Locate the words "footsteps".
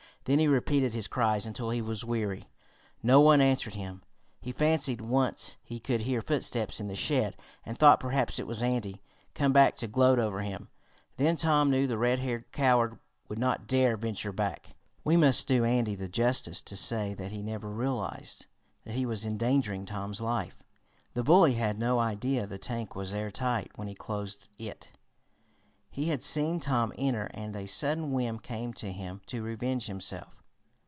6.21-6.79